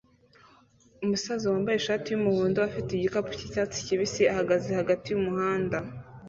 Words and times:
Umusaza 1.03 1.45
wambaye 1.53 1.77
ishati 1.77 2.07
yumuhondo 2.09 2.57
afite 2.67 2.89
igikapu 2.93 3.29
cyicyatsi 3.39 3.85
kibisi 3.87 4.23
ahagaze 4.33 4.69
hagati 4.79 5.05
yumuhanda 5.09 5.77